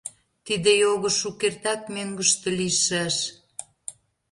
[0.45, 3.15] Тиде його шукертак мӧҥгыштӧ лийшаш.